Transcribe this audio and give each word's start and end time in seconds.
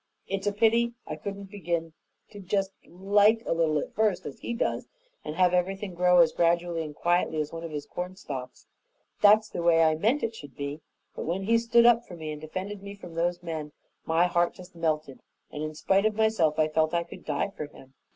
It's 0.27 0.47
a 0.47 0.51
pity 0.51 0.95
I 1.05 1.15
couldn't 1.15 1.51
begin 1.51 1.93
to 2.31 2.39
just 2.39 2.71
LIKE 2.87 3.43
a 3.45 3.53
little 3.53 3.77
at 3.77 3.93
first, 3.93 4.25
as 4.25 4.39
he 4.39 4.51
does 4.51 4.87
and 5.23 5.35
have 5.35 5.53
everything 5.53 5.93
grow 5.93 6.21
as 6.21 6.31
gradually 6.33 6.83
and 6.83 6.95
quietly 6.95 7.39
as 7.39 7.53
one 7.53 7.63
of 7.63 7.69
his 7.69 7.85
cornstalks. 7.85 8.65
That's 9.21 9.47
the 9.47 9.61
way 9.61 9.83
I 9.83 9.93
meant 9.93 10.23
it 10.23 10.33
should 10.33 10.55
be; 10.55 10.81
but 11.15 11.25
when 11.25 11.43
he 11.43 11.59
stood 11.59 11.85
up 11.85 12.07
for 12.07 12.15
me 12.15 12.31
and 12.31 12.41
defended 12.41 12.81
me 12.81 12.95
from 12.95 13.13
those 13.13 13.43
men, 13.43 13.73
my 14.03 14.25
heart 14.25 14.55
just 14.55 14.75
melted, 14.75 15.19
and 15.51 15.61
in 15.61 15.75
spite 15.75 16.07
of 16.07 16.15
myself, 16.15 16.57
I 16.57 16.67
felt 16.67 16.95
I 16.95 17.03
could 17.03 17.23
die 17.23 17.49
for 17.55 17.67
him. 17.67 17.93